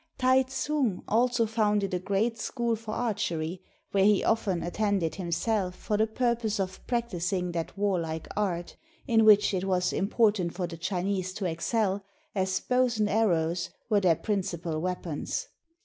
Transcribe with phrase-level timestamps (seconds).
[0.17, 3.61] Tai tsung also founded a great school for archery,
[3.91, 9.25] where he often at tended himself for the purpose of practicing that warlike art, in
[9.25, 12.03] which it was important for the Chinese to excel,
[12.33, 15.49] as bows and arrows were their principal weapons.